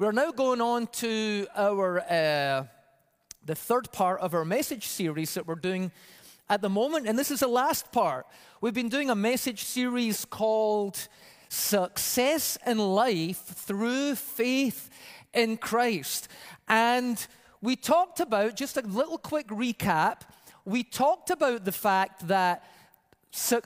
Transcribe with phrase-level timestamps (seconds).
[0.00, 2.66] We're now going on to our uh,
[3.44, 5.90] the third part of our message series that we're doing
[6.48, 8.24] at the moment, and this is the last part.
[8.60, 11.08] We've been doing a message series called
[11.48, 14.88] "Success in Life Through Faith
[15.34, 16.28] in Christ,"
[16.68, 17.26] and
[17.60, 20.20] we talked about just a little quick recap.
[20.64, 22.62] We talked about the fact that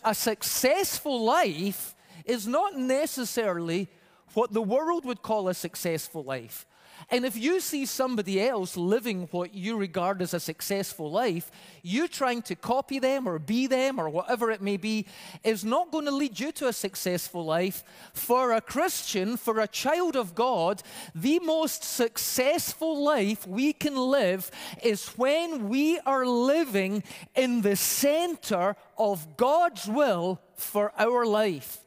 [0.03, 1.95] a successful life
[2.25, 3.91] is not necessarily
[4.35, 6.67] what the world would call a successful life.
[7.11, 11.51] And if you see somebody else living what you regard as a successful life,
[11.83, 15.07] you trying to copy them or be them or whatever it may be
[15.43, 17.83] is not going to lead you to a successful life.
[18.13, 20.83] For a Christian, for a child of God,
[21.15, 24.51] the most successful life we can live
[24.83, 27.03] is when we are living
[27.35, 31.79] in the center of God's will for our life.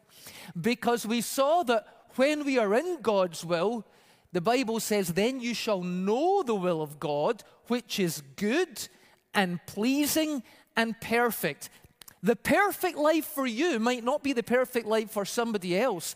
[0.59, 3.85] Because we saw that when we are in God's will,
[4.31, 8.87] the Bible says, then you shall know the will of God, which is good
[9.33, 10.43] and pleasing
[10.75, 11.69] and perfect.
[12.21, 16.15] The perfect life for you might not be the perfect life for somebody else.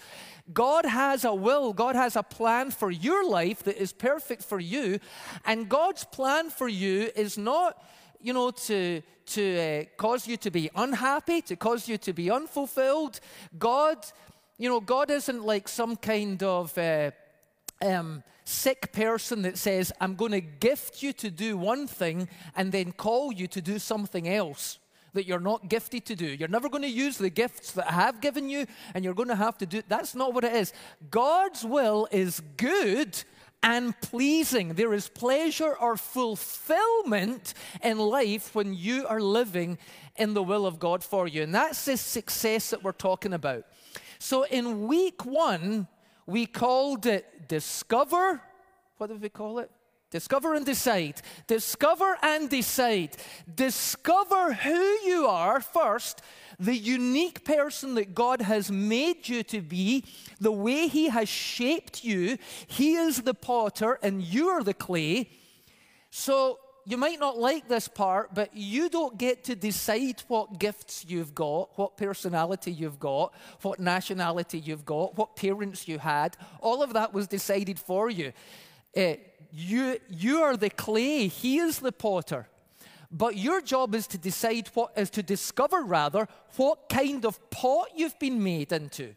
[0.52, 4.60] God has a will, God has a plan for your life that is perfect for
[4.60, 5.00] you.
[5.46, 7.82] And God's plan for you is not,
[8.20, 12.32] you know, to, to uh, cause you to be unhappy, to cause you to be
[12.32, 13.20] unfulfilled.
[13.60, 14.04] God,
[14.60, 16.78] you know, God isn't like some kind of.
[16.78, 17.12] Uh,
[17.82, 22.72] um, sick person that says, I'm going to gift you to do one thing and
[22.72, 24.80] then call you to do something else
[25.14, 26.26] that you're not gifted to do.
[26.26, 29.30] You're never going to use the gifts that I have given you and you're going
[29.30, 29.82] to have to do.
[29.88, 30.74] That's not what it is.
[31.10, 33.24] God's will is good
[33.62, 34.74] and pleasing.
[34.74, 39.78] There is pleasure or fulfillment in life when you are living
[40.16, 41.44] in the will of God for you.
[41.44, 43.66] And that's the success that we're talking about.
[44.20, 45.88] So in week one,
[46.26, 48.42] we called it Discover.
[48.98, 49.72] What did we call it?
[50.12, 51.22] Discover and decide.
[51.48, 53.16] Discover and decide.
[53.54, 56.22] Discover who you are first,
[56.60, 60.04] the unique person that God has made you to be,
[60.42, 62.38] the way He has shaped you.
[62.68, 65.30] He is the potter and you are the clay.
[66.10, 71.06] So you might not like this part, but you don't get to decide what gifts
[71.08, 76.36] you've got, what personality you've got, what nationality you've got, what parents you had.
[76.62, 78.34] All of that was decided for you.
[78.98, 79.14] Uh,
[79.52, 82.48] you, you are the clay, he is the potter.
[83.12, 87.90] But your job is to decide what is to discover rather what kind of pot
[87.96, 89.14] you've been made into.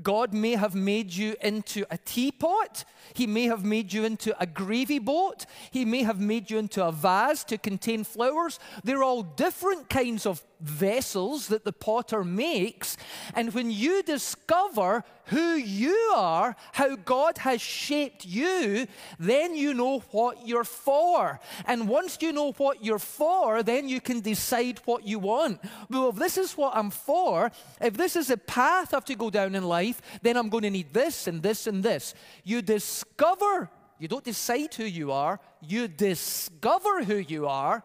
[0.00, 2.84] God may have made you into a teapot.
[3.14, 5.44] He may have made you into a gravy boat.
[5.70, 8.58] He may have made you into a vase to contain flowers.
[8.84, 12.96] They're all different kinds of vessels that the potter makes.
[13.34, 18.86] And when you discover who you are, how God has shaped you,
[19.18, 21.40] then you know what you're for.
[21.66, 25.60] And once you know what you're for, then you can decide what you want.
[25.90, 27.50] Well, if this is what I'm for,
[27.80, 29.81] if this is a path I have to go down in life,
[30.22, 32.14] then I'm going to need this and this and this.
[32.44, 37.82] You discover, you don't decide who you are, you discover who you are,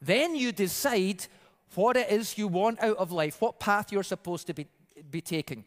[0.00, 1.26] then you decide
[1.74, 4.66] what it is you want out of life, what path you're supposed to be,
[5.10, 5.64] be taking.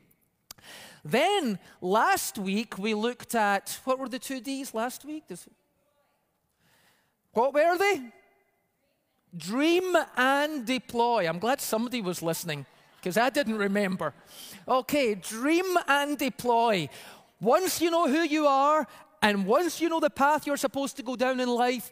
[1.06, 5.24] Then last week we looked at what were the two D's last week?
[7.34, 8.02] What were they?
[9.36, 11.28] Dream and deploy.
[11.28, 12.66] I'm glad somebody was listening
[13.04, 14.14] because I didn't remember.
[14.66, 16.88] Okay, dream and deploy.
[17.42, 18.88] Once you know who you are
[19.22, 21.92] and once you know the path you're supposed to go down in life,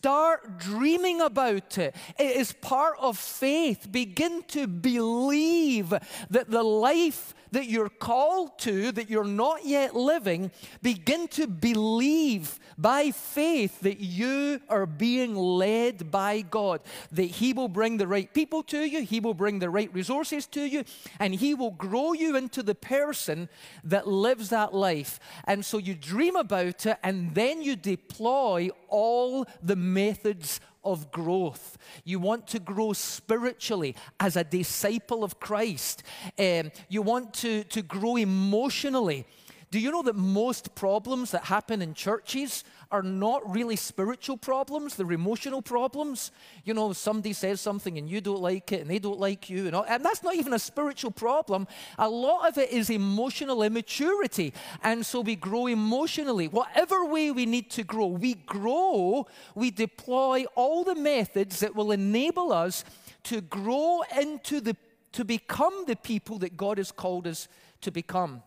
[0.00, 1.94] Start dreaming about it.
[2.18, 3.92] It is part of faith.
[3.92, 5.90] Begin to believe
[6.30, 10.50] that the life that you're called to, that you're not yet living,
[10.82, 16.80] begin to believe by faith that you are being led by God,
[17.12, 20.46] that He will bring the right people to you, He will bring the right resources
[20.46, 20.84] to you,
[21.18, 23.48] and He will grow you into the person
[23.84, 25.20] that lives that life.
[25.44, 31.78] And so you dream about it, and then you deploy all the methods of growth.
[32.04, 36.02] You want to grow spiritually as a disciple of Christ.
[36.38, 39.26] Um, you want to, to grow emotionally.
[39.70, 44.96] Do you know that most problems that happen in churches are not really spiritual problems,
[44.96, 46.32] they're emotional problems.
[46.64, 49.66] You know, somebody says something and you don't like it and they don't like you,
[49.66, 51.66] and, all, and that's not even a spiritual problem.
[51.98, 54.52] A lot of it is emotional immaturity.
[54.82, 56.48] And so we grow emotionally.
[56.48, 61.92] Whatever way we need to grow, we grow, we deploy all the methods that will
[61.92, 62.84] enable us
[63.24, 64.76] to grow into the
[65.12, 67.48] to become the people that God has called us
[67.80, 68.42] to become.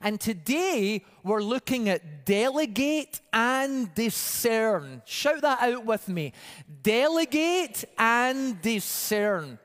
[0.00, 5.02] And today we're looking at delegate and discern.
[5.04, 6.32] Shout that out with me.
[6.82, 9.58] Delegate and discern.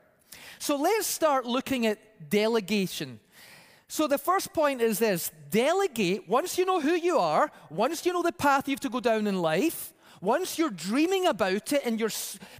[0.58, 3.20] So let's start looking at delegation.
[3.88, 8.12] So the first point is this delegate, once you know who you are, once you
[8.12, 11.82] know the path you have to go down in life, once you're dreaming about it
[11.84, 12.10] and you're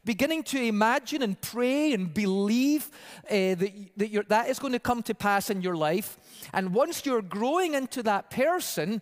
[0.04, 2.90] beginning to imagine and pray and believe
[3.24, 6.18] uh, that, that, that is going to come to pass in your life,
[6.52, 9.00] and once you're growing into that person,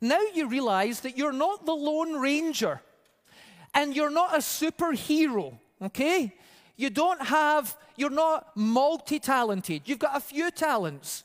[0.00, 2.80] now you realize that you're not the Lone Ranger
[3.74, 6.34] and you're not a superhero, okay?
[6.76, 9.82] You don't have, you're not multi talented.
[9.86, 11.24] You've got a few talents.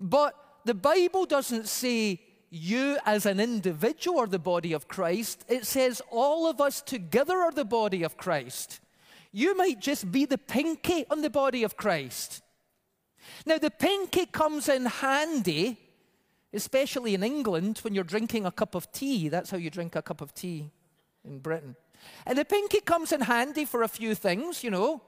[0.00, 0.34] But
[0.64, 2.20] the Bible doesn't say
[2.50, 5.44] you as an individual are the body of Christ.
[5.48, 8.80] It says all of us together are the body of Christ.
[9.32, 12.42] You might just be the pinky on the body of Christ.
[13.44, 15.78] Now, the pinky comes in handy,
[16.52, 19.28] especially in England when you're drinking a cup of tea.
[19.28, 20.70] That's how you drink a cup of tea
[21.24, 21.76] in Britain.
[22.24, 25.02] And the pinky comes in handy for a few things, you know,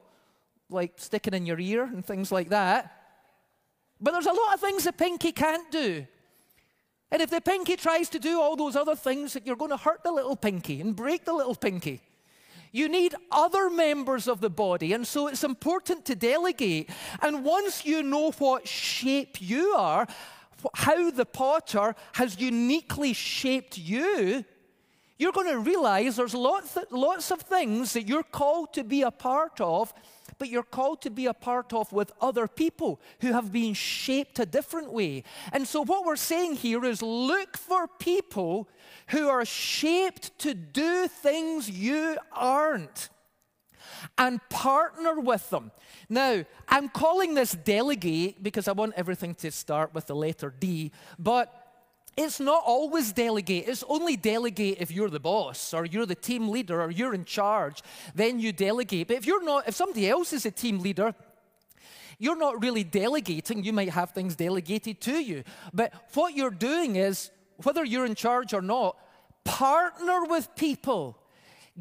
[0.69, 2.93] like sticking in your ear and things like that.
[4.01, 6.07] But there's a lot of things the pinky can't do.
[7.11, 9.77] And if the pinky tries to do all those other things, that you're going to
[9.77, 12.03] hurt the little pinky and break the little pinky.
[12.71, 16.91] You need other members of the body, and so it's important to delegate.
[17.23, 20.07] And once you know what shape you are,
[20.75, 24.45] how the potter has uniquely shaped you,
[25.19, 29.11] you're going to realize there's lots, lots of things that you're called to be a
[29.11, 29.93] part of
[30.39, 34.39] but you're called to be a part of with other people who have been shaped
[34.39, 35.25] a different way.
[35.53, 38.69] And so, what we're saying here is look for people
[39.09, 43.09] who are shaped to do things you aren't
[44.17, 45.73] and partner with them.
[46.09, 50.93] Now, I'm calling this delegate because I want everything to start with the letter D,
[51.19, 51.68] but
[52.19, 53.69] it's not always delegate.
[53.69, 57.25] It's only delegate if you're the boss or you're the team leader or you're in
[57.25, 57.81] charge.
[58.13, 59.07] Then you delegate.
[59.07, 61.15] But if you're not, if somebody else is a team leader,
[62.19, 63.63] you're not really delegating.
[63.63, 65.45] You might have things delegated to you.
[65.73, 67.31] But what you're doing is,
[67.63, 68.99] whether you're in charge or not,
[69.45, 71.17] partner with people.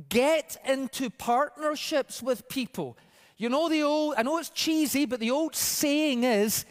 [0.09, 2.95] Get into partnerships with people.
[3.37, 6.65] You know the old, I know it's cheesy, but the old saying is,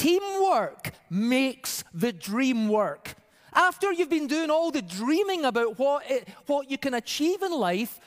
[0.00, 3.16] Teamwork makes the dream work.
[3.52, 7.52] After you've been doing all the dreaming about what, it, what you can achieve in
[7.52, 8.00] life,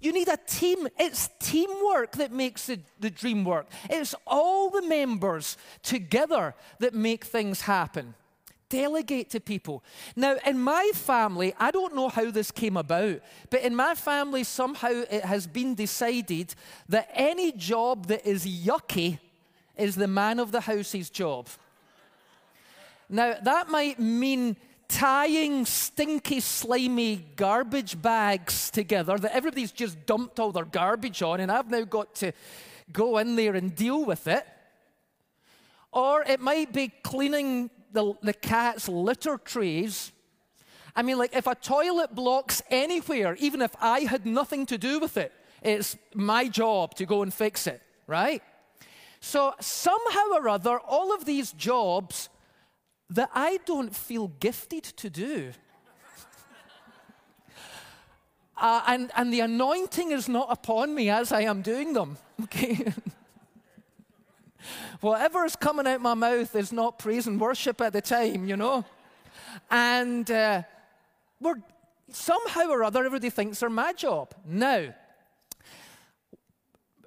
[0.00, 0.86] you need a team.
[0.98, 3.68] It's teamwork that makes the, the dream work.
[3.88, 8.12] It's all the members together that make things happen.
[8.68, 9.82] Delegate to people.
[10.16, 14.44] Now, in my family, I don't know how this came about, but in my family,
[14.44, 16.54] somehow it has been decided
[16.90, 19.20] that any job that is yucky
[19.80, 21.48] is the man of the house's job.
[23.08, 24.56] Now, that might mean
[24.88, 31.50] tying stinky, slimy garbage bags together that everybody's just dumped all their garbage on, and
[31.50, 32.32] I've now got to
[32.92, 34.46] go in there and deal with it.
[35.92, 40.12] Or it might be cleaning the, the cat's litter trays.
[40.94, 45.00] I mean, like, if a toilet blocks anywhere, even if I had nothing to do
[45.00, 48.42] with it, it's my job to go and fix it, right?
[49.20, 52.30] So, somehow or other, all of these jobs
[53.10, 55.52] that I don't feel gifted to do.
[58.56, 62.16] uh, and, and the anointing is not upon me as I am doing them.
[62.44, 62.92] Okay?
[65.00, 68.56] Whatever is coming out my mouth is not praise and worship at the time, you
[68.56, 68.84] know?
[69.70, 70.62] And uh,
[71.40, 71.56] we're,
[72.10, 74.34] somehow or other, everybody thinks they're my job.
[74.46, 74.94] Now,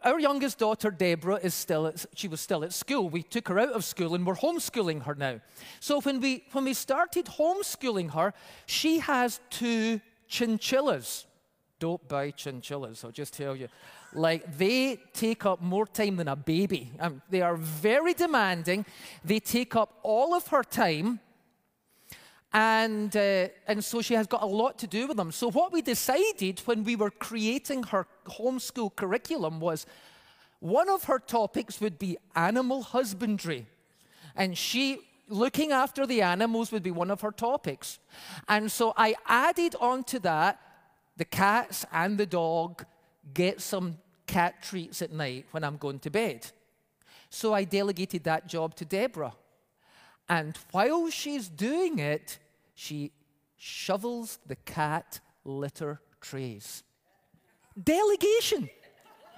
[0.04, 3.10] our youngest daughter, Deborah, is still at, she was still at school.
[3.10, 5.40] We took her out of school and we're homeschooling her now.
[5.80, 8.34] So when we, when we started homeschooling her,
[8.66, 11.26] she has two chinchillas.
[11.80, 13.68] Don't buy chinchillas, I'll just tell you.
[14.14, 16.92] Like, they take up more time than a baby.
[17.00, 18.86] Um, they are very demanding.
[19.26, 21.20] They take up all of her time.
[22.54, 25.32] And, uh, and so she has got a lot to do with them.
[25.32, 29.88] So, what we decided when we were creating her homeschool curriculum was
[30.60, 33.66] one of her topics would be animal husbandry.
[34.36, 38.00] And she, looking after the animals, would be one of her topics.
[38.48, 40.60] And so I added on to that
[41.18, 42.86] the cats and the dog
[43.34, 46.48] get some cat treats at night when I'm going to bed.
[47.30, 49.34] So I delegated that job to Deborah.
[50.30, 52.40] And while she's doing it,
[52.74, 53.12] she
[53.58, 56.84] shovels the cat litter trays.
[57.82, 58.70] Delegation.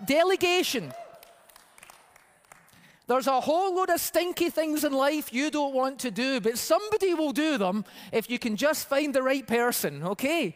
[0.06, 0.94] Delegation.
[3.08, 6.58] There's a whole load of stinky things in life you don't want to do, but
[6.58, 10.56] somebody will do them if you can just find the right person, okay?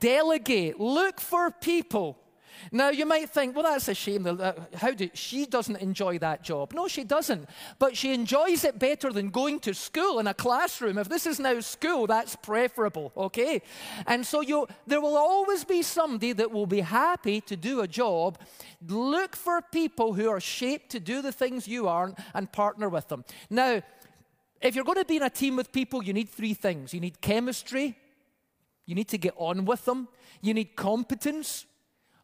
[0.00, 0.80] Delegate.
[0.80, 2.18] Look for people
[2.70, 4.24] now, you might think, well, that's a shame.
[4.74, 6.72] How do, she doesn't enjoy that job.
[6.72, 7.48] No, she doesn't.
[7.78, 10.98] But she enjoys it better than going to school in a classroom.
[10.98, 13.62] If this is now school, that's preferable, okay?
[14.06, 17.88] And so you, there will always be somebody that will be happy to do a
[17.88, 18.38] job.
[18.86, 23.08] Look for people who are shaped to do the things you aren't and partner with
[23.08, 23.24] them.
[23.50, 23.82] Now,
[24.60, 27.00] if you're going to be in a team with people, you need three things you
[27.00, 27.98] need chemistry,
[28.86, 30.08] you need to get on with them,
[30.40, 31.66] you need competence,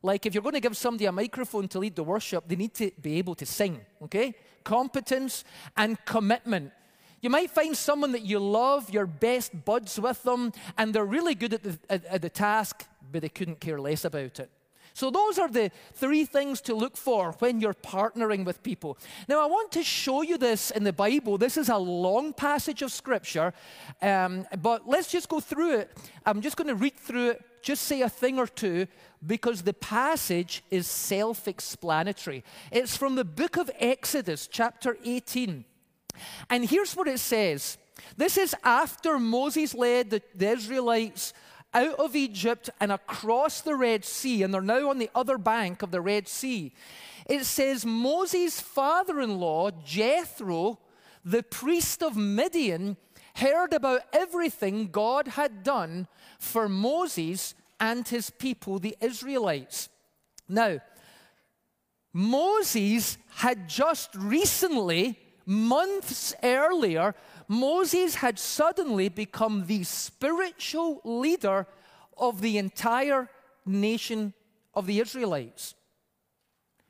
[0.02, 2.74] like if you're going to give somebody a microphone to lead the worship, they need
[2.74, 4.34] to be able to sing, okay?
[4.64, 5.44] Competence
[5.76, 6.72] and commitment.
[7.20, 11.34] You might find someone that you love, your best buds with them, and they're really
[11.34, 14.50] good at the, at, at the task, but they couldn't care less about it.
[14.92, 18.98] So, those are the three things to look for when you're partnering with people.
[19.28, 21.38] Now, I want to show you this in the Bible.
[21.38, 23.52] This is a long passage of Scripture,
[24.02, 25.96] um, but let's just go through it.
[26.26, 28.86] I'm just going to read through it, just say a thing or two,
[29.24, 32.44] because the passage is self explanatory.
[32.70, 35.64] It's from the book of Exodus, chapter 18.
[36.48, 37.78] And here's what it says
[38.16, 41.32] this is after Moses led the, the Israelites
[41.72, 45.82] out of Egypt and across the Red Sea, and they're now on the other bank
[45.82, 46.72] of the Red Sea.
[47.26, 50.80] It says Moses' father in law, Jethro,
[51.24, 52.96] the priest of Midian,
[53.34, 56.08] heard about everything God had done
[56.38, 59.88] for Moses and his people, the Israelites.
[60.48, 60.80] Now,
[62.12, 67.14] Moses had just recently, months earlier,
[67.48, 71.66] Moses had suddenly become the spiritual leader
[72.18, 73.28] of the entire
[73.64, 74.34] nation
[74.74, 75.74] of the Israelites.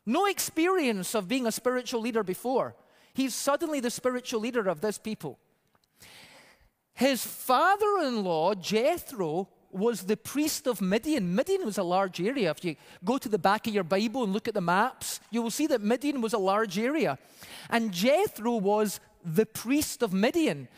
[0.07, 2.75] No experience of being a spiritual leader before.
[3.13, 5.39] He's suddenly the spiritual leader of this people.
[6.95, 11.35] His father in law, Jethro, was the priest of Midian.
[11.35, 12.51] Midian was a large area.
[12.51, 15.43] If you go to the back of your Bible and look at the maps, you
[15.43, 17.19] will see that Midian was a large area.
[17.69, 20.69] And Jethro was the priest of Midian.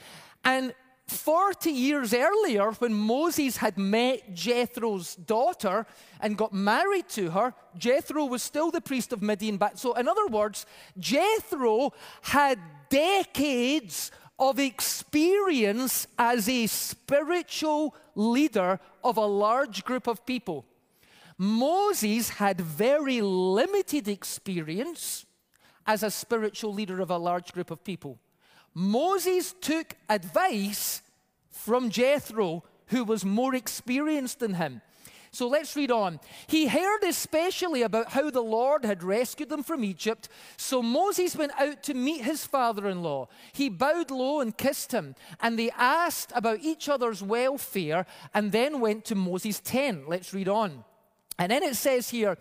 [0.44, 0.74] And
[1.06, 5.86] 40 years earlier, when Moses had met Jethro's daughter
[6.20, 9.58] and got married to her, Jethro was still the priest of Midian.
[9.74, 10.66] So, in other words,
[10.98, 11.92] Jethro
[12.22, 14.10] had decades
[14.42, 20.66] of experience as a spiritual leader of a large group of people.
[21.38, 25.24] Moses had very limited experience
[25.86, 28.18] as a spiritual leader of a large group of people.
[28.74, 31.02] Moses took advice
[31.48, 34.82] from Jethro, who was more experienced than him.
[35.34, 36.20] So let's read on.
[36.46, 40.28] He heard especially about how the Lord had rescued them from Egypt.
[40.58, 43.28] So Moses went out to meet his father in law.
[43.54, 48.80] He bowed low and kissed him, and they asked about each other's welfare and then
[48.80, 50.06] went to Moses' tent.
[50.06, 50.84] Let's read on.
[51.38, 52.36] And then it says here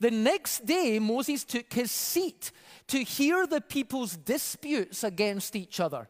[0.00, 2.50] the next day Moses took his seat
[2.88, 6.08] to hear the people's disputes against each other.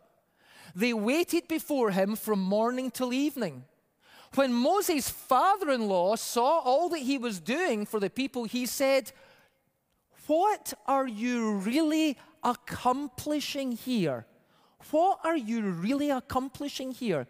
[0.75, 3.65] They waited before him from morning till evening.
[4.35, 8.65] When Moses' father in law saw all that he was doing for the people, he
[8.65, 9.13] said,
[10.27, 14.27] What are you really accomplishing here?
[14.91, 17.27] What are you really accomplishing here?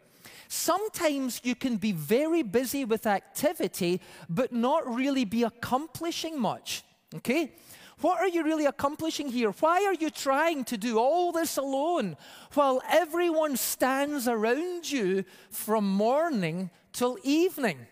[0.47, 6.85] Sometimes you can be very busy with activity, but not really be accomplishing much.
[7.17, 7.53] Okay?
[8.01, 9.51] What are you really accomplishing here?
[9.51, 12.17] Why are you trying to do all this alone
[12.55, 17.87] while everyone stands around you from morning till evening.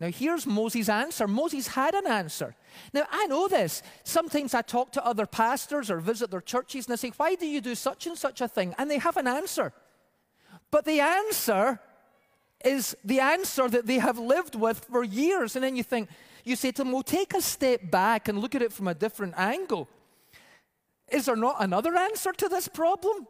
[0.00, 1.28] Now, here's Moses' answer.
[1.28, 2.54] Moses had an answer.
[2.92, 3.82] Now, I know this.
[4.02, 7.46] Sometimes I talk to other pastors or visit their churches and I say, Why do
[7.46, 8.74] you do such and such a thing?
[8.76, 9.72] And they have an answer.
[10.70, 11.78] But the answer
[12.64, 15.54] is the answer that they have lived with for years.
[15.54, 16.08] And then you think,
[16.44, 18.94] you say to them, Well, take a step back and look at it from a
[18.94, 19.88] different angle.
[21.08, 23.28] Is there not another answer to this problem?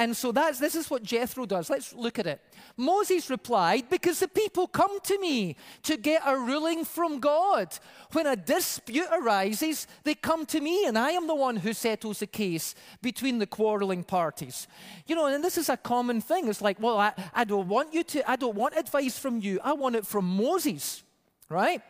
[0.00, 1.68] And so that's, this is what Jethro does.
[1.68, 2.40] Let's look at it.
[2.74, 7.68] Moses replied, Because the people come to me to get a ruling from God.
[8.12, 12.20] When a dispute arises, they come to me, and I am the one who settles
[12.20, 14.68] the case between the quarreling parties.
[15.06, 16.48] You know, and this is a common thing.
[16.48, 19.60] It's like, well, I, I don't want you to, I don't want advice from you.
[19.62, 21.02] I want it from Moses,
[21.50, 21.82] right?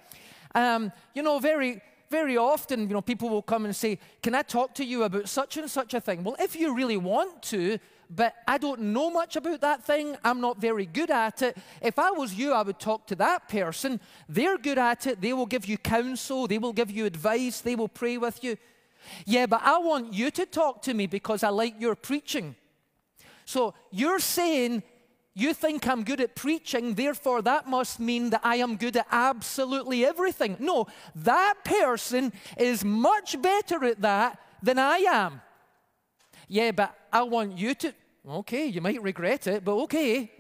[0.57, 4.43] Um, you know, very, very often, you know, people will come and say, Can I
[4.43, 6.25] talk to you about such and such a thing?
[6.25, 7.79] Well, if you really want to,
[8.11, 11.57] but I don't know much about that thing, I'm not very good at it.
[11.81, 14.01] If I was you, I would talk to that person.
[14.29, 15.21] They're good at it.
[15.21, 18.57] They will give you counsel, they will give you advice, they will pray with you.
[19.25, 22.57] Yeah, but I want you to talk to me because I like your preaching.
[23.45, 24.83] So you're saying
[25.35, 29.07] you think I'm good at preaching, therefore that must mean that I am good at
[29.11, 30.57] absolutely everything.
[30.59, 35.41] No, that person is much better at that than I am.
[36.51, 37.95] Yeah, but I want you to.
[38.29, 40.33] Okay, you might regret it, but okay.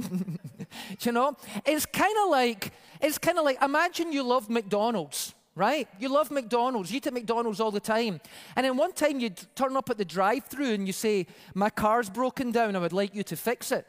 [1.00, 5.88] you know, it's kind of like it's kind of like imagine you love McDonald's right?
[5.99, 6.90] You love McDonald's.
[6.90, 8.21] You eat at McDonald's all the time.
[8.57, 11.69] And then one time you turn up at the drive through and you say, My
[11.69, 12.76] car's broken down.
[12.76, 13.85] I would like you to fix it.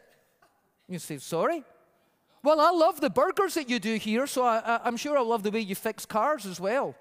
[0.89, 1.63] You say, Sorry?
[2.43, 5.43] Well, I love the burgers that you do here, so I, am sure I love
[5.43, 6.95] the way you fix cars as well.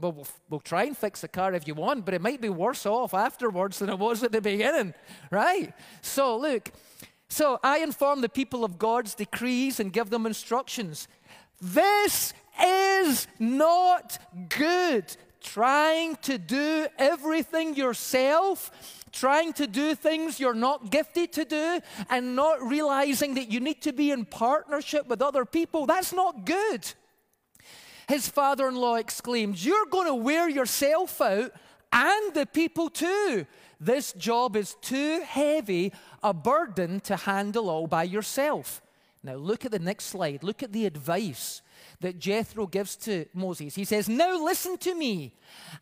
[0.00, 2.48] Well, well, we'll try and fix the car if you want, but it might be
[2.48, 4.94] worse off afterwards than it was at the beginning,
[5.30, 5.74] right?
[6.00, 6.70] So, look,
[7.28, 11.08] so I inform the people of God's decrees and give them instructions.
[11.60, 12.32] This
[12.62, 14.18] is not
[14.48, 15.16] good.
[15.40, 18.70] Trying to do everything yourself,
[19.12, 23.82] trying to do things you're not gifted to do, and not realizing that you need
[23.82, 26.92] to be in partnership with other people, that's not good.
[28.08, 31.52] His father in law exclaimed, You're going to wear yourself out
[31.92, 33.46] and the people too.
[33.80, 35.92] This job is too heavy
[36.22, 38.80] a burden to handle all by yourself.
[39.24, 40.42] Now, look at the next slide.
[40.42, 41.62] Look at the advice
[42.00, 43.74] that Jethro gives to Moses.
[43.74, 45.34] He says, Now listen to me,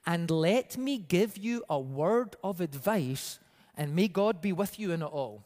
[0.06, 3.38] and let me give you a word of advice,
[3.76, 5.42] and may God be with you in it all.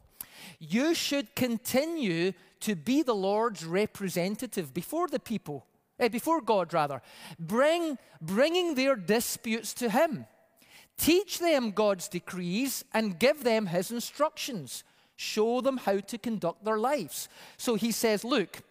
[0.59, 5.67] You should continue to be the Lord's representative before the people,
[5.99, 7.03] Eh, before God, rather,
[7.39, 10.27] Bring, bringing their disputes to Him.
[10.97, 14.85] Teach them God's decrees and give them His instructions.
[15.17, 17.29] Show them how to conduct their lives.
[17.57, 18.63] So he says, Look,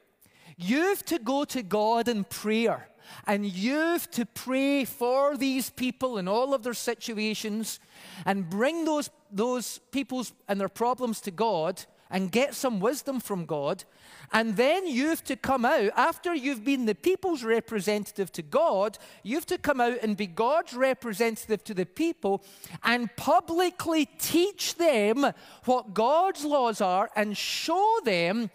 [0.57, 2.87] You've to go to God in prayer,
[3.25, 7.79] and you've to pray for these people in all of their situations,
[8.25, 13.45] and bring those, those people's and their problems to God and get some wisdom from
[13.45, 13.83] God.
[14.31, 19.47] And then you've to come out, after you've been the people's representative to God, you've
[19.47, 22.43] to come out and be God's representative to the people
[22.83, 25.33] and publicly teach them
[25.65, 28.51] what God's laws are and show them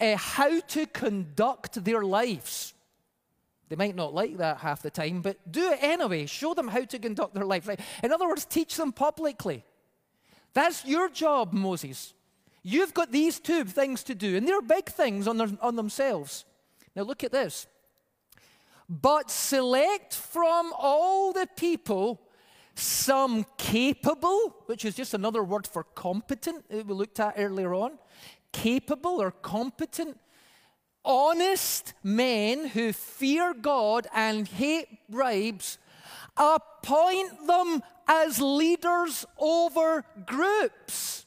[0.00, 2.74] uh, how to conduct their lives.
[3.68, 6.26] They might not like that half the time, but do it anyway.
[6.26, 7.68] Show them how to conduct their life.
[8.02, 9.64] In other words, teach them publicly.
[10.52, 12.14] That's your job, Moses.
[12.62, 16.44] You've got these two things to do, and they're big things on, their, on themselves.
[16.94, 17.66] Now, look at this.
[18.88, 22.20] But select from all the people
[22.74, 27.98] some capable, which is just another word for competent, that we looked at earlier on,
[28.52, 30.18] capable or competent,
[31.04, 35.78] honest men who fear God and hate bribes,
[36.36, 41.26] appoint them as leaders over groups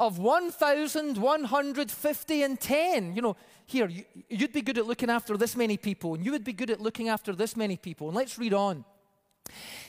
[0.00, 3.14] of 1,150 and 10.
[3.14, 3.36] You know,
[3.66, 3.90] here,
[4.30, 6.80] you'd be good at looking after this many people, and you would be good at
[6.80, 8.08] looking after this many people.
[8.08, 8.86] And let's read on.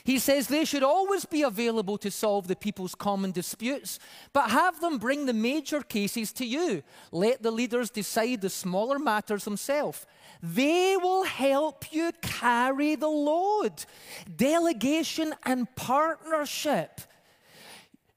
[0.04, 3.98] He says they should always be available to solve the people's common disputes,
[4.34, 6.82] but have them bring the major cases to you.
[7.10, 10.04] Let the leaders decide the smaller matters themselves.
[10.42, 13.86] They will help you carry the load.
[14.36, 17.00] Delegation and partnership.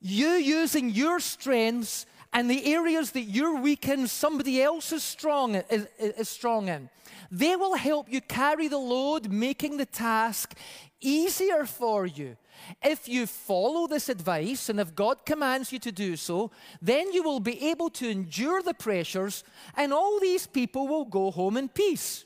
[0.07, 5.55] You using your strengths and the areas that you're weak in, somebody else is strong,
[5.55, 6.91] is, is strong in.
[7.31, 10.53] They will help you carry the load, making the task
[11.01, 12.37] easier for you.
[12.83, 17.23] If you follow this advice and if God commands you to do so, then you
[17.23, 19.43] will be able to endure the pressures
[19.75, 22.25] and all these people will go home in peace.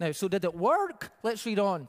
[0.00, 1.12] Now, so did it work?
[1.22, 1.86] Let's read on.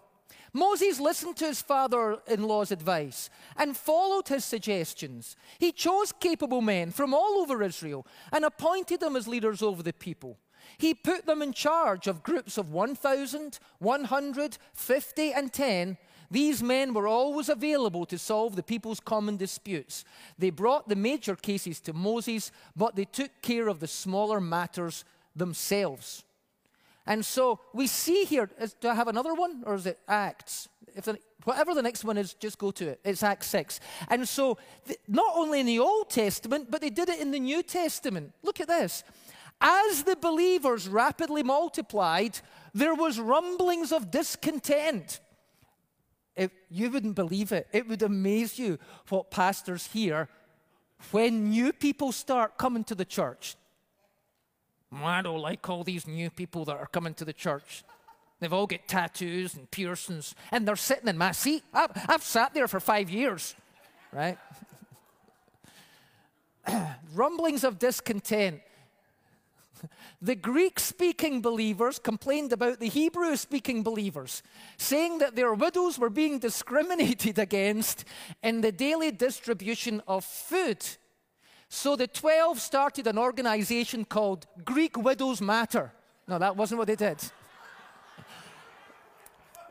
[0.55, 5.35] Moses listened to his father in law's advice and followed his suggestions.
[5.59, 9.91] He chose capable men from all over Israel and appointed them as leaders over the
[9.91, 10.37] people.
[10.77, 15.97] He put them in charge of groups of 1,000, 100, 50, and 10.
[16.31, 20.05] These men were always available to solve the people's common disputes.
[20.39, 25.03] They brought the major cases to Moses, but they took care of the smaller matters
[25.35, 26.23] themselves.
[27.07, 30.67] And so we see here, is, do I have another one or is it Acts?
[30.95, 32.99] If the, whatever the next one is, just go to it.
[33.03, 33.79] It's Acts 6.
[34.09, 34.57] And so,
[35.07, 38.33] not only in the Old Testament, but they did it in the New Testament.
[38.43, 39.03] Look at this.
[39.61, 42.39] As the believers rapidly multiplied,
[42.73, 45.19] there was rumblings of discontent.
[46.35, 47.67] If you wouldn't believe it.
[47.71, 48.77] It would amaze you
[49.09, 50.27] what pastors hear
[51.11, 53.55] when new people start coming to the church.
[55.03, 57.83] I don't like all these new people that are coming to the church.
[58.39, 61.63] They've all got tattoos and piercings, and they're sitting in my seat.
[61.73, 63.55] I've, I've sat there for five years,
[64.11, 64.37] right?
[67.13, 68.61] Rumblings of discontent.
[70.21, 74.41] The Greek speaking believers complained about the Hebrew speaking believers,
[74.77, 78.05] saying that their widows were being discriminated against
[78.41, 80.85] in the daily distribution of food.
[81.69, 85.91] So the 12 started an organization called Greek Widows Matter.
[86.27, 87.23] No, that wasn't what they did.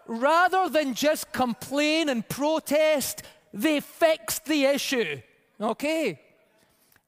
[0.06, 5.20] Rather than just complain and protest, they fixed the issue.
[5.60, 6.20] Okay?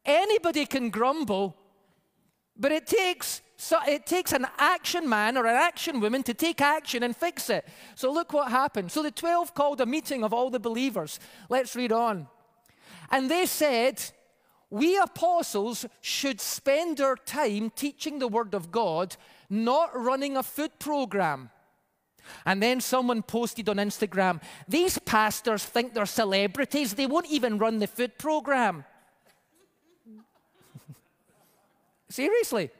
[0.04, 1.56] Anybody can grumble,
[2.56, 6.60] but it takes, so it takes an action man or an action woman to take
[6.60, 7.66] action and fix it.
[7.96, 8.92] So look what happened.
[8.92, 11.18] So the 12 called a meeting of all the believers.
[11.48, 12.28] Let's read on.
[13.10, 14.02] And they said,
[14.70, 19.16] We apostles should spend our time teaching the Word of God,
[19.48, 21.50] not running a food program.
[22.44, 26.94] And then someone posted on Instagram, These pastors think they're celebrities.
[26.94, 28.84] They won't even run the food program.
[32.08, 32.70] Seriously.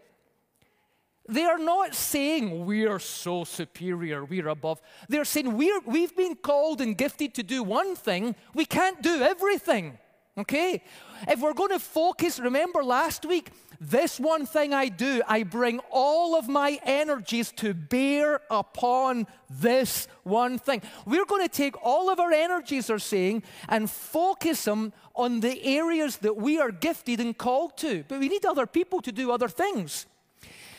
[1.29, 4.81] They are not saying we're so superior, we're above.
[5.09, 9.23] They're saying we're, we've been called and gifted to do one thing, we can't do
[9.23, 9.99] everything.
[10.39, 10.83] Okay?
[11.27, 15.81] If we're going to focus, remember last week, this one thing I do, I bring
[15.91, 20.83] all of my energies to bear upon this one thing.
[21.07, 25.63] We're going to take all of our energies, are saying, and focus them on the
[25.65, 28.05] areas that we are gifted and called to.
[28.09, 30.07] But we need other people to do other things.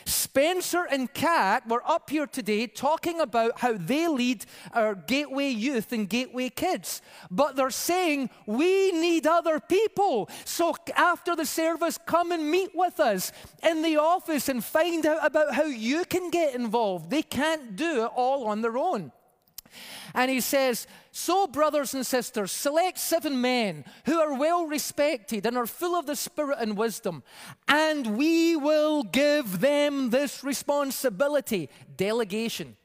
[0.08, 5.92] Spencer and Kat were up here today talking about how they lead our Gateway youth
[5.92, 7.02] and Gateway kids.
[7.30, 10.30] But they're saying we need other people.
[10.44, 15.24] So after the service, come and meet with us in the office and find out
[15.26, 17.10] about how you can get involved.
[17.10, 19.12] They can't do it all on their own.
[20.14, 25.56] And he says, So, brothers and sisters, select seven men who are well respected and
[25.56, 27.22] are full of the Spirit and wisdom,
[27.66, 32.76] and we will give them this responsibility delegation.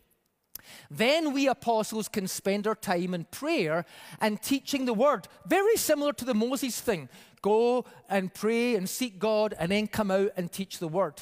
[0.89, 3.85] Then we apostles can spend our time in prayer
[4.21, 5.27] and teaching the word.
[5.45, 7.09] Very similar to the Moses thing
[7.41, 11.21] go and pray and seek God and then come out and teach the word.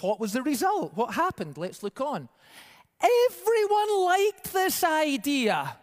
[0.00, 0.92] What was the result?
[0.94, 1.56] What happened?
[1.56, 2.28] Let's look on.
[3.00, 5.76] Everyone liked this idea.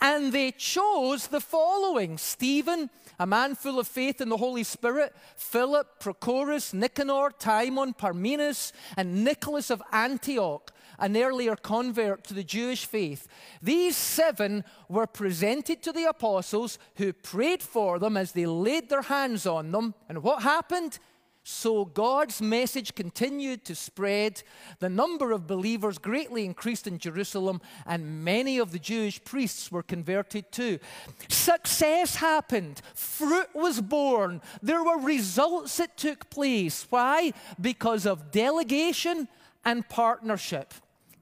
[0.00, 5.14] And they chose the following Stephen, a man full of faith in the Holy Spirit,
[5.36, 12.84] Philip, Prochorus, Nicanor, Timon, Parmenas, and Nicholas of Antioch, an earlier convert to the Jewish
[12.84, 13.26] faith.
[13.62, 19.02] These seven were presented to the apostles who prayed for them as they laid their
[19.02, 19.94] hands on them.
[20.10, 20.98] And what happened?
[21.48, 24.42] So God's message continued to spread.
[24.80, 29.84] The number of believers greatly increased in Jerusalem, and many of the Jewish priests were
[29.84, 30.80] converted too.
[31.28, 36.84] Success happened, fruit was borne, there were results that took place.
[36.90, 37.32] Why?
[37.60, 39.28] Because of delegation
[39.64, 40.74] and partnership.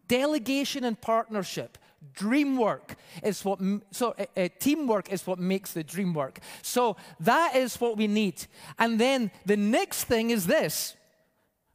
[0.09, 1.77] Delegation and partnership.
[2.15, 6.39] Dream work is what, so uh, teamwork is what makes the dream work.
[6.63, 8.47] So that is what we need.
[8.79, 10.95] And then the next thing is this.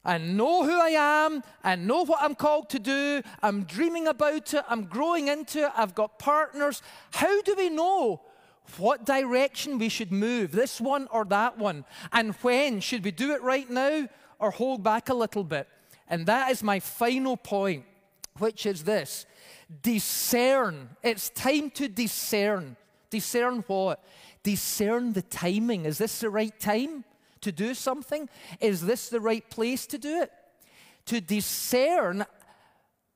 [0.03, 0.89] I know who I
[1.25, 1.43] am.
[1.63, 3.21] I know what I'm called to do.
[3.43, 4.63] I'm dreaming about it.
[4.69, 5.71] I'm growing into it.
[5.75, 6.81] I've got partners.
[7.11, 8.21] How do we know
[8.77, 11.85] what direction we should move, this one or that one?
[12.13, 12.79] And when?
[12.79, 14.07] Should we do it right now
[14.39, 15.67] or hold back a little bit?
[16.07, 17.83] And that is my final point,
[18.37, 19.25] which is this
[19.81, 20.89] discern.
[21.03, 22.75] It's time to discern.
[23.09, 24.03] Discern what?
[24.43, 25.85] Discern the timing.
[25.85, 27.03] Is this the right time
[27.41, 28.29] to do something?
[28.59, 30.31] Is this the right place to do it?
[31.07, 32.25] To discern,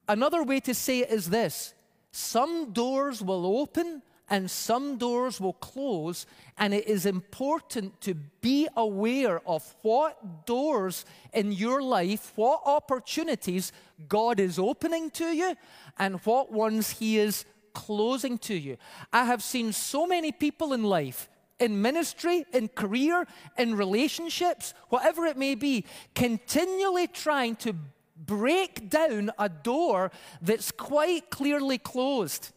[0.08, 1.74] another way to say it is this
[2.12, 6.26] some doors will open and some doors will close,
[6.58, 13.72] and it is important to be aware of what doors in your life, what opportunities
[14.08, 15.56] God is opening to you,
[16.00, 18.78] and what ones He is closing to you.
[19.12, 23.26] I have seen so many people in life in ministry, in career,
[23.58, 27.74] in relationships, whatever it may be, continually trying to
[28.18, 32.52] break down a door that's quite clearly closed.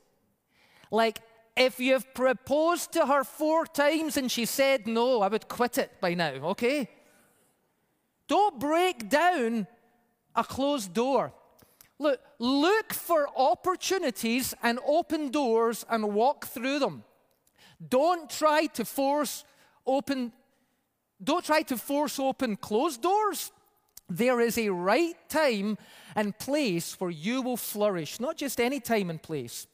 [0.90, 1.20] Like,
[1.56, 6.00] if you've proposed to her four times and she said no, I would quit it
[6.00, 6.88] by now, okay?
[8.28, 9.66] Don't break down
[10.34, 11.32] a closed door.
[11.98, 17.04] Look, look for opportunities and open doors and walk through them.
[17.88, 19.44] Don't try to force
[19.86, 20.32] open
[21.22, 23.50] don't try to force open closed doors.
[24.08, 25.78] There is a right time
[26.14, 29.66] and place where you will flourish, not just any time and place.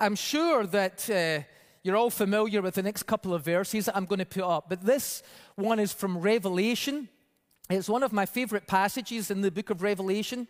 [0.00, 1.42] I'm sure that uh,
[1.82, 4.68] you're all familiar with the next couple of verses that I'm going to put up,
[4.68, 5.24] but this
[5.56, 7.08] one is from Revelation.
[7.68, 10.46] It's one of my favorite passages in the book of Revelation,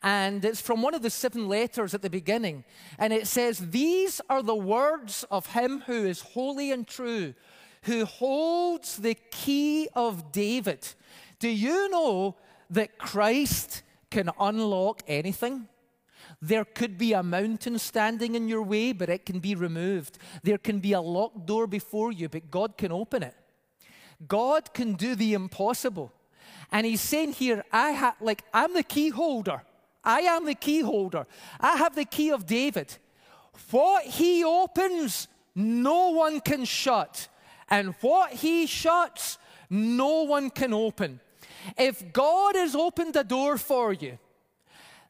[0.00, 2.62] and it's from one of the seven letters at the beginning.
[2.96, 7.34] And it says, These are the words of him who is holy and true,
[7.82, 10.86] who holds the key of David.
[11.40, 12.36] Do you know
[12.70, 15.66] that Christ can unlock anything?
[16.46, 20.18] There could be a mountain standing in your way, but it can be removed.
[20.42, 23.34] There can be a locked door before you, but God can open it.
[24.28, 26.12] God can do the impossible.
[26.70, 29.62] And he's saying here, I have, like, I'm the key holder.
[30.04, 31.26] I am the key holder.
[31.58, 32.94] I have the key of David.
[33.70, 37.26] What he opens, no one can shut.
[37.70, 39.38] And what he shuts,
[39.70, 41.20] no one can open.
[41.78, 44.18] If God has opened a door for you,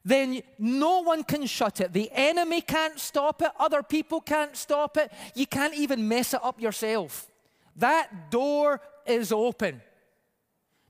[0.05, 1.93] then no one can shut it.
[1.93, 3.51] The enemy can't stop it.
[3.59, 5.11] Other people can't stop it.
[5.35, 7.27] You can't even mess it up yourself.
[7.77, 9.81] That door is open.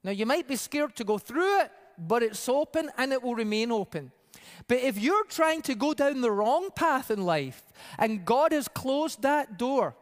[0.02, 3.34] Now, you might be scared to go through it, but it's open and it will
[3.34, 4.10] remain open.
[4.66, 7.62] But if you're trying to go down the wrong path in life
[7.98, 9.94] and God has closed that door,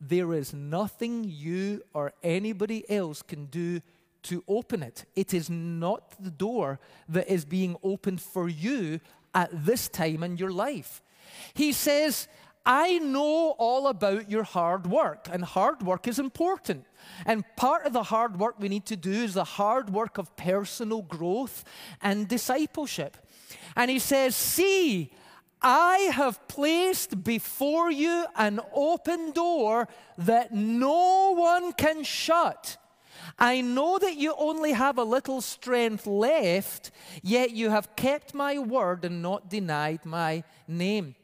[0.00, 3.80] there is nothing you or anybody else can do
[4.24, 5.04] to open it.
[5.14, 9.00] It is not the door that is being opened for you
[9.34, 11.02] at this time in your life.
[11.54, 12.28] He says,
[12.66, 16.84] I know all about your hard work, and hard work is important.
[17.24, 20.36] And part of the hard work we need to do is the hard work of
[20.36, 21.64] personal growth
[22.02, 23.16] and discipleship.
[23.74, 25.12] And he says, See,
[25.62, 32.76] I have placed before you an open door that no one can shut.
[33.38, 36.90] I know that you only have a little strength left,
[37.22, 41.16] yet you have kept my word and not denied my name.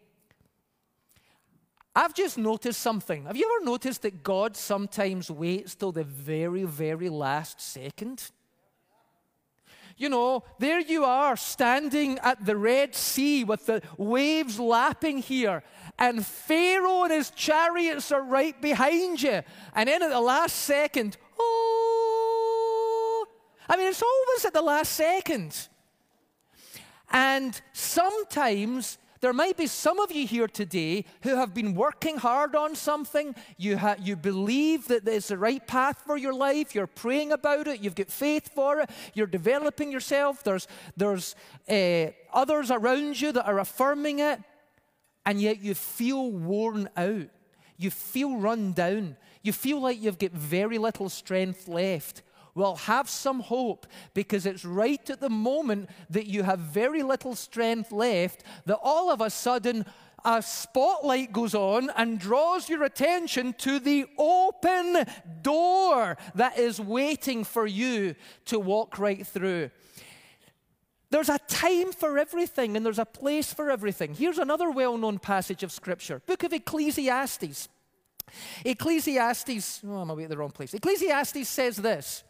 [1.97, 3.27] I've just noticed something.
[3.27, 8.33] Have you ever noticed that God sometimes waits till the very, very last second?
[9.97, 15.63] You know, there you are standing at the Red Sea with the waves lapping here,
[15.97, 19.43] and Pharaoh and his chariots are right behind you.
[19.73, 21.84] And then at the last second, oh,
[23.69, 25.69] I mean, it's always at the last second.
[27.11, 32.55] And sometimes there might be some of you here today who have been working hard
[32.55, 33.35] on something.
[33.57, 36.75] You, ha- you believe that it's the right path for your life.
[36.75, 37.81] You're praying about it.
[37.81, 38.91] You've got faith for it.
[39.15, 40.45] You're developing yourself.
[40.45, 41.35] There's, there's
[41.71, 44.41] uh, others around you that are affirming it.
[45.25, 47.29] And yet you feel worn out.
[47.79, 49.17] You feel run down.
[49.43, 52.21] You feel like you've got very little strength left.
[52.55, 57.35] Well, have some hope because it's right at the moment that you have very little
[57.35, 59.85] strength left that all of a sudden
[60.25, 65.05] a spotlight goes on and draws your attention to the open
[65.43, 68.15] door that is waiting for you
[68.47, 69.71] to walk right through.
[71.11, 74.15] There's a time for everything and there's a place for everything.
[74.15, 77.69] Here's another well known passage of Scripture Book of Ecclesiastes.
[78.65, 80.73] Ecclesiastes, oh, I'm away at the wrong place.
[80.73, 82.25] Ecclesiastes says this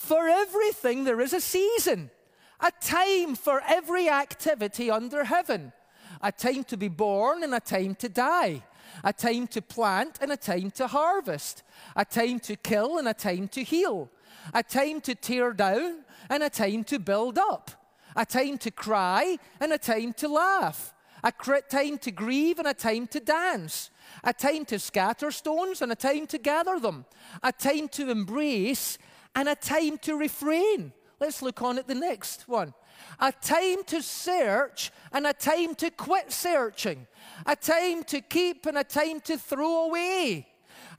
[0.00, 2.10] For everything there is a season,
[2.58, 5.74] a time for every activity under heaven,
[6.22, 8.64] a time to be born and a time to die,
[9.04, 11.62] a time to plant and a time to harvest,
[11.94, 14.10] a time to kill and a time to heal,
[14.54, 15.98] a time to tear down
[16.30, 17.70] and a time to build up,
[18.16, 22.74] a time to cry and a time to laugh, a time to grieve and a
[22.74, 23.90] time to dance
[24.24, 27.04] a time to scatter stones and a time to gather them,
[27.42, 28.98] a time to embrace
[29.34, 30.92] and a time to refrain.
[31.20, 32.74] Let's look on at the next one.
[33.18, 37.06] A time to search and a time to quit searching,
[37.46, 40.48] a time to keep and a time to throw away,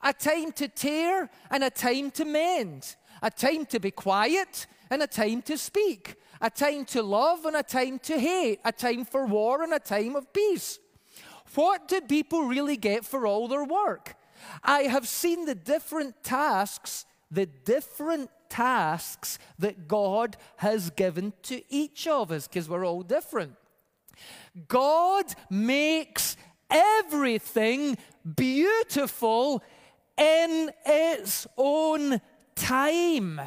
[0.02, 5.02] a time to tear and a time to mend, a time to be quiet and
[5.02, 9.04] a time to speak, a time to love and a time to hate, a time
[9.04, 10.78] for war and a time of peace.
[11.54, 14.16] What do people really get for all their work?
[14.64, 22.06] I have seen the different tasks, the different tasks that God has given to each
[22.06, 23.54] of us, because we're all different.
[24.68, 26.36] God makes
[26.70, 27.96] everything
[28.36, 29.62] beautiful
[30.18, 32.20] in its own
[32.54, 33.40] time.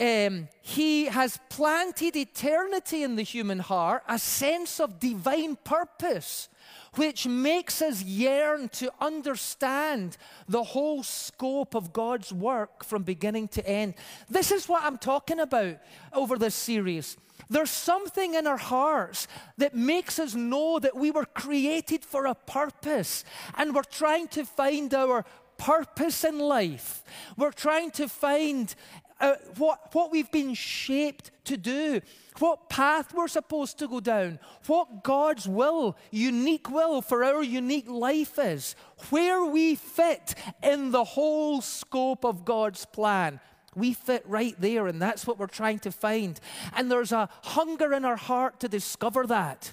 [0.00, 6.48] um, he has planted eternity in the human heart, a sense of divine purpose,
[6.96, 10.16] which makes us yearn to understand
[10.48, 13.94] the whole scope of God's work from beginning to end.
[14.28, 15.76] This is what I'm talking about
[16.12, 17.16] over this series.
[17.48, 19.28] There's something in our hearts
[19.58, 23.24] that makes us know that we were created for a purpose,
[23.56, 25.24] and we're trying to find our
[25.58, 27.02] purpose in life.
[27.36, 28.74] We're trying to find
[29.20, 32.00] uh, what, what we've been shaped to do,
[32.38, 37.88] what path we're supposed to go down, what God's will, unique will for our unique
[37.88, 38.76] life is,
[39.10, 43.40] where we fit in the whole scope of God's plan.
[43.74, 46.38] We fit right there, and that's what we're trying to find.
[46.74, 49.72] And there's a hunger in our heart to discover that.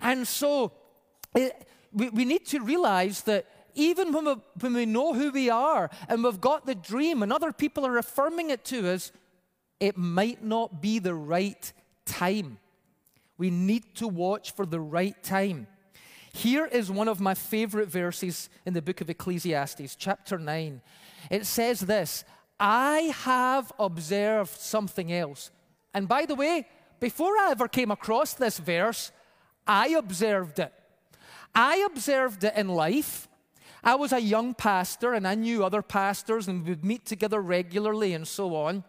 [0.00, 0.72] And so
[1.34, 3.46] it, we, we need to realize that
[3.76, 7.32] even when we, when we know who we are and we've got the dream and
[7.32, 9.12] other people are affirming it to us,
[9.78, 11.72] it might not be the right
[12.04, 12.58] time.
[13.38, 15.68] We need to watch for the right time.
[16.32, 20.80] Here is one of my favorite verses in the book of Ecclesiastes, chapter 9.
[21.30, 22.24] It says this
[22.58, 25.50] I have observed something else.
[25.92, 26.66] And by the way,
[27.00, 29.12] before I ever came across this verse,
[29.66, 30.72] I observed it.
[31.54, 33.25] I observed it in life.
[33.86, 37.40] I was a young pastor and I knew other pastors and we would meet together
[37.40, 38.82] regularly and so on.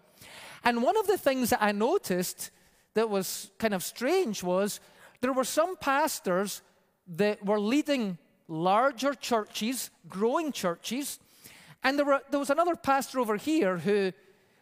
[0.63, 2.49] And one of the things that I noticed
[2.95, 4.79] that was kind of strange was
[5.21, 6.63] there were some pastors
[7.09, 11.19] that were leading larger churches, growing churches,
[11.83, 14.11] and there, were, there was another pastor over here who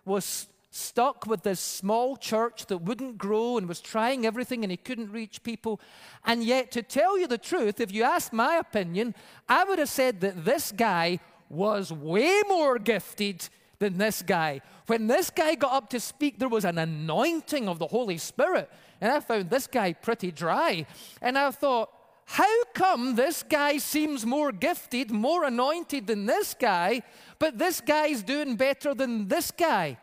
[0.04, 4.78] was stuck with this small church that wouldn't grow and was trying everything and he
[4.78, 5.80] couldn't reach people.
[6.26, 9.16] And yet, to tell you the truth, if you ask my opinion,
[9.48, 13.48] I would have said that this guy was way more gifted
[13.80, 14.62] than this guy.
[14.88, 18.70] When this guy got up to speak, there was an anointing of the Holy Spirit.
[19.00, 20.86] And I found this guy pretty dry.
[21.22, 21.90] And I thought,
[22.26, 27.04] how come this guy seems more gifted, more anointed than this guy,
[27.40, 29.98] but this guy's doing better than this guy?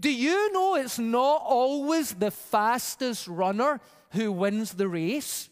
[0.00, 3.80] Do you know it's not always the fastest runner
[4.12, 5.50] who wins the race?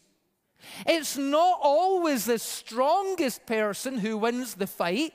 [0.85, 5.13] It's not always the strongest person who wins the fight.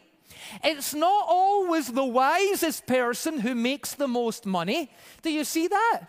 [0.62, 4.90] It's not always the wisest person who makes the most money.
[5.22, 6.02] Do you see that?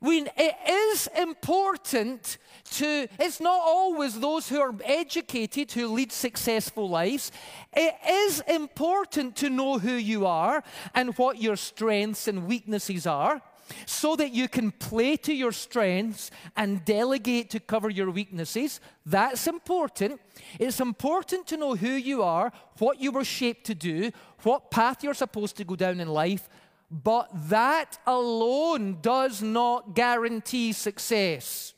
[0.00, 2.38] We, it is important
[2.72, 7.32] to, it's not always those who are educated who lead successful lives.
[7.72, 10.62] It is important to know who you are
[10.94, 13.42] and what your strengths and weaknesses are
[13.86, 18.80] so that you can play to your strengths and delegate to cover your weaknesses.
[19.04, 20.20] That's important.
[20.58, 24.10] It's important to know who you are, what you were shaped to do,
[24.42, 26.48] what path you're supposed to go down in life,
[26.90, 31.74] but that alone does not guarantee success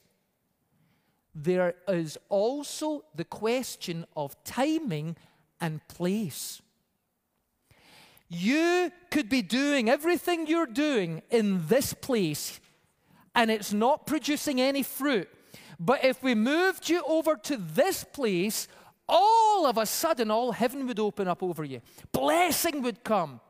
[1.34, 5.16] there is also the question of timing
[5.60, 6.60] and place.
[8.28, 12.60] You could be doing everything you're doing in this place,
[13.34, 15.28] and it's not producing any fruit.
[15.78, 18.68] But if we moved you over to this place,
[19.08, 21.80] all of a sudden, all heaven would open up over you.
[22.12, 23.40] Blessing would come.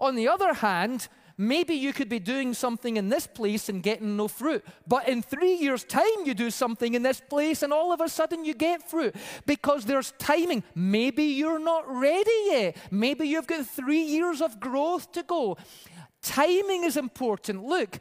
[0.00, 1.08] On the other hand,
[1.40, 4.62] Maybe you could be doing something in this place and getting no fruit.
[4.86, 8.10] But in three years' time, you do something in this place and all of a
[8.10, 10.62] sudden you get fruit because there's timing.
[10.74, 12.76] Maybe you're not ready yet.
[12.90, 15.56] Maybe you've got three years of growth to go.
[16.20, 17.64] Timing is important.
[17.64, 17.98] Look,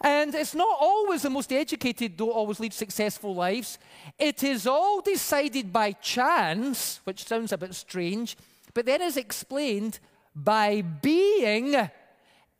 [0.00, 3.78] and it's not always the most educated don't always lead successful lives.
[4.18, 8.38] It is all decided by chance, which sounds a bit strange,
[8.72, 10.00] but then is explained
[10.44, 11.74] by being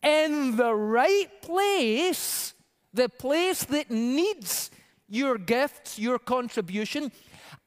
[0.02, 2.54] in the right place,
[2.92, 4.70] the place that needs
[5.08, 7.10] your gifts, your contribution,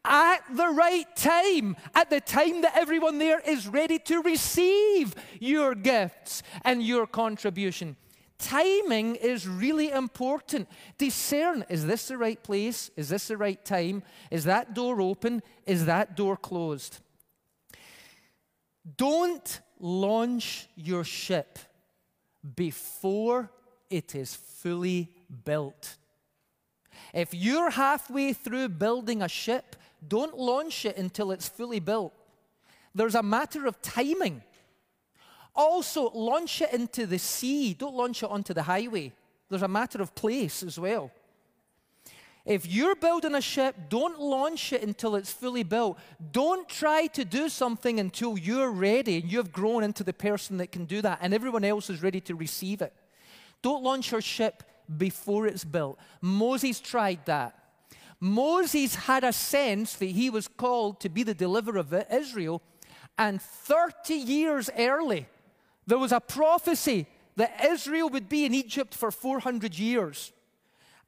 [0.06, 5.76] at the right time, at the time that everyone there is ready to receive your
[5.76, 7.95] gifts and your contribution.
[8.38, 10.67] Timing is really important.
[10.97, 12.91] Discern is this the right place?
[12.97, 14.04] Is this the right time?
[14.30, 15.41] Is that door open?
[15.65, 16.99] Is that door closed?
[18.97, 21.60] Don't launch your ship
[22.56, 23.52] before
[23.89, 25.10] it is fully
[25.43, 25.98] built.
[27.13, 29.76] If you're halfway through building a ship,
[30.08, 32.13] don't launch it until it's fully built.
[32.96, 34.42] There's a matter of timing.
[35.54, 37.73] Also, launch it into the sea.
[37.73, 39.12] Don't launch it onto the highway.
[39.50, 41.12] There's a matter of place as well.
[42.46, 45.98] If you're building a ship, don't launch it until it's fully built.
[46.31, 50.71] Don't try to do something until you're ready and you've grown into the person that
[50.71, 52.94] can do that and everyone else is ready to receive it.
[53.62, 54.63] Don't launch your ship
[54.98, 55.98] before it's built.
[56.21, 57.58] Moses tried that.
[58.19, 62.62] Moses had a sense that he was called to be the deliverer of Israel,
[63.17, 65.27] and 30 years early,
[65.85, 70.31] there was a prophecy that Israel would be in Egypt for 400 years.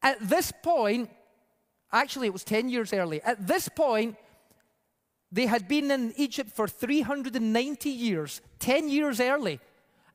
[0.01, 1.09] At this point,
[1.95, 3.21] Actually, it was 10 years early.
[3.21, 4.17] At this point,
[5.31, 9.61] they had been in Egypt for 390 years, 10 years early.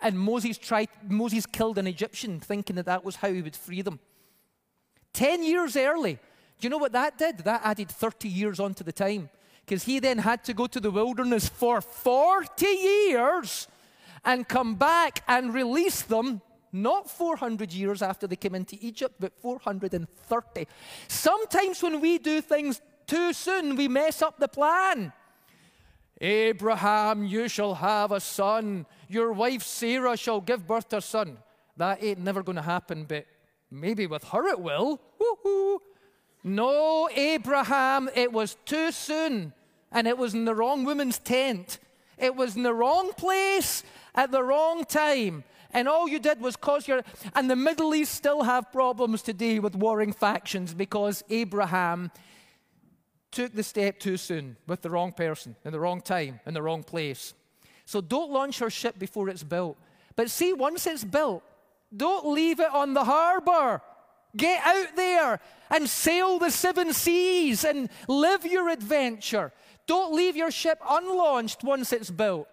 [0.02, 3.80] And Moses, tried, Moses killed an Egyptian thinking that that was how he would free
[3.80, 3.98] them.
[5.14, 6.14] 10 years early.
[6.14, 7.38] Do you know what that did?
[7.38, 9.30] That added 30 years onto the time.
[9.64, 13.68] Because he then had to go to the wilderness for 40 years
[14.22, 16.42] and come back and release them
[16.72, 20.66] not 400 years after they came into Egypt, but 430.
[21.08, 25.12] Sometimes when we do things too soon, we mess up the plan.
[26.20, 28.86] Abraham, you shall have a son.
[29.08, 31.38] Your wife Sarah shall give birth to a son.
[31.76, 33.26] That ain't never going to happen, but
[33.70, 35.00] maybe with her it will.
[35.18, 35.80] Woo-hoo.
[36.44, 39.52] No, Abraham, it was too soon,
[39.92, 41.78] and it was in the wrong woman's tent.
[42.16, 43.82] It was in the wrong place
[44.14, 47.02] at the wrong time and all you did was cause your.
[47.34, 52.10] And the Middle East still have problems today with warring factions because Abraham
[53.30, 56.62] took the step too soon with the wrong person, in the wrong time, in the
[56.62, 57.34] wrong place.
[57.84, 59.76] So don't launch your ship before it's built.
[60.16, 61.42] But see, once it's built,
[61.96, 63.82] don't leave it on the harbor.
[64.36, 65.40] Get out there
[65.70, 69.52] and sail the seven seas and live your adventure.
[69.86, 72.48] Don't leave your ship unlaunched once it's built.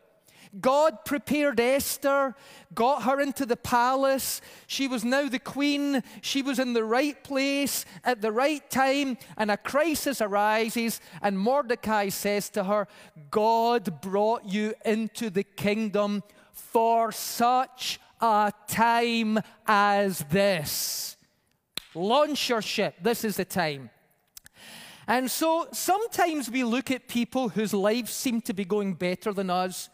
[0.59, 2.35] God prepared Esther,
[2.73, 4.41] got her into the palace.
[4.65, 6.03] She was now the queen.
[6.21, 11.01] She was in the right place at the right time, and a crisis arises.
[11.21, 12.87] And Mordecai says to her,
[13.29, 16.23] God brought you into the kingdom
[16.53, 21.17] for such a time as this.
[21.93, 22.95] Launch your ship.
[23.01, 23.89] This is the time.
[25.07, 29.49] And so sometimes we look at people whose lives seem to be going better than
[29.49, 29.89] us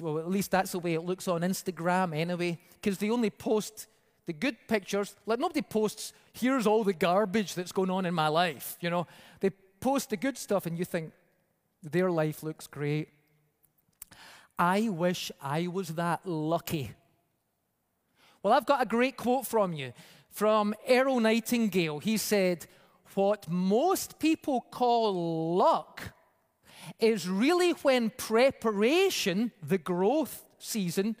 [0.00, 3.86] well, at least that's the way it looks on Instagram anyway, because they only post
[4.26, 5.14] the good pictures.
[5.26, 8.76] Like nobody posts, here's all the garbage that's going on in my life.
[8.80, 9.06] You know,
[9.40, 11.12] they post the good stuff, and you think
[11.82, 13.08] their life looks great.
[14.58, 16.92] I wish I was that lucky.
[18.42, 19.92] Well, I've got a great quote from you
[20.30, 21.98] from Earl Nightingale.
[21.98, 22.66] He said,
[23.14, 26.12] What most people call luck
[26.98, 31.16] is really when preparation, the growth season,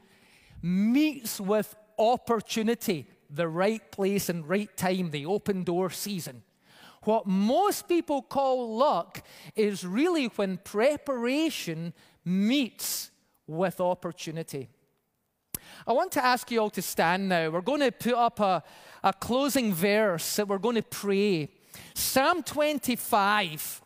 [0.62, 6.42] meets with opportunity, the right place and right time, the open door season.
[7.04, 9.22] What most people call luck
[9.56, 11.94] is really when preparation
[12.24, 13.10] meets
[13.46, 14.68] with opportunity.
[15.86, 17.48] I want to ask you all to stand now.
[17.50, 18.62] We're going to put up a,
[19.02, 21.48] a closing verse that we're going to pray.
[21.94, 23.79] Psalm 25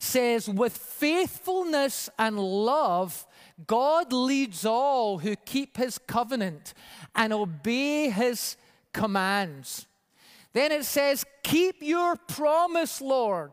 [0.00, 3.26] says, With faithfulness and love,
[3.66, 6.74] God leads all who keep his covenant
[7.14, 8.56] and obey his
[8.92, 9.86] commands.
[10.52, 13.52] Then it says, Keep your promise, Lord,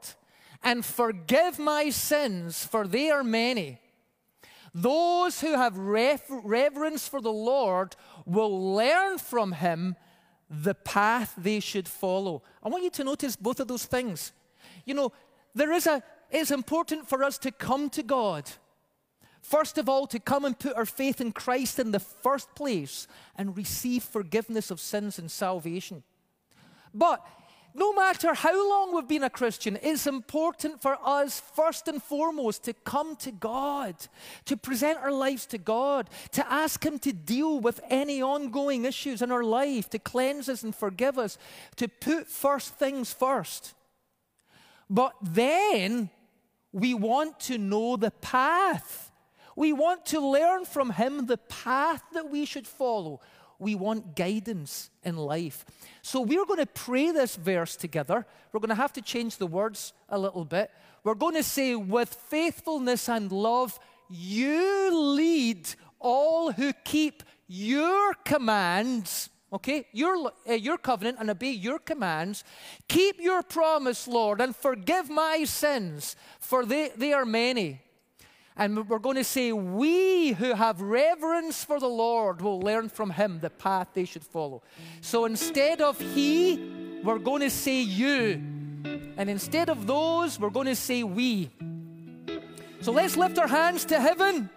[0.64, 3.80] and forgive my sins, for they are many.
[4.74, 7.96] Those who have reverence for the Lord
[8.26, 9.96] will learn from him
[10.50, 12.44] the path they should follow.
[12.64, 14.32] I want you to notice both of those things.
[14.86, 15.12] You know,
[15.54, 18.50] there is a it's important for us to come to God.
[19.42, 23.08] First of all, to come and put our faith in Christ in the first place
[23.36, 26.04] and receive forgiveness of sins and salvation.
[26.94, 27.26] But
[27.74, 32.64] no matter how long we've been a Christian, it's important for us, first and foremost,
[32.64, 33.96] to come to God,
[34.46, 39.22] to present our lives to God, to ask Him to deal with any ongoing issues
[39.22, 41.38] in our life, to cleanse us and forgive us,
[41.76, 43.76] to put first things first.
[44.90, 46.10] But then
[46.72, 49.12] we want to know the path.
[49.56, 53.22] We want to learn from Him the path that we should follow.
[53.60, 55.66] We want guidance in life.
[56.04, 58.26] So we're going to pray this verse together.
[58.52, 60.70] We're going to have to change the words a little bit.
[61.04, 65.68] We're going to say, with faithfulness and love, you lead
[66.00, 72.44] all who keep your commands okay, your, uh, your covenant and obey your commands.
[72.88, 77.82] Keep your promise, Lord, and forgive my sins, for they, they are many.
[78.60, 83.12] And we're going to say, We who have reverence for the Lord will learn from
[83.12, 84.64] him the path they should follow.
[85.02, 88.42] So instead of he, we're going to say you.
[89.18, 91.52] And instead of those, we're going to say we.
[92.82, 94.50] So let's lift our hands to heaven.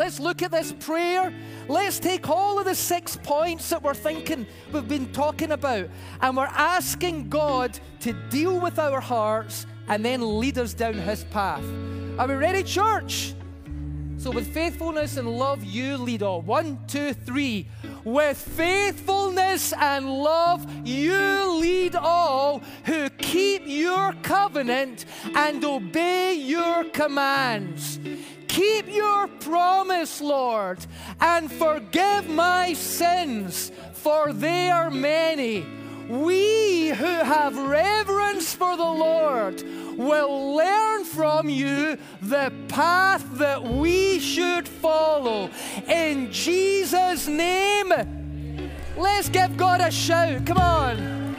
[0.00, 1.30] Let's look at this prayer.
[1.68, 5.90] Let's take all of the six points that we're thinking we've been talking about,
[6.22, 11.24] and we're asking God to deal with our hearts and then lead us down His
[11.24, 11.62] path.
[12.18, 13.34] Are we ready, church?
[14.16, 16.40] So, with faithfulness and love, you lead all.
[16.40, 17.68] One, two, three.
[18.02, 27.98] With faithfulness and love, you lead all who keep your covenant and obey your commands.
[28.50, 30.84] Keep your promise, Lord,
[31.20, 35.64] and forgive my sins, for they are many.
[36.08, 39.62] We who have reverence for the Lord
[39.96, 45.48] will learn from you the path that we should follow.
[45.86, 47.92] In Jesus' name,
[48.96, 50.44] let's give God a shout.
[50.44, 51.29] Come on.